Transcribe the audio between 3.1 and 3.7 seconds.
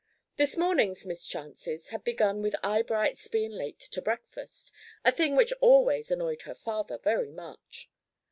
being